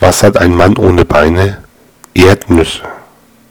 [0.00, 1.58] Was hat ein Mann ohne Beine?
[2.14, 2.82] Erdnüsse.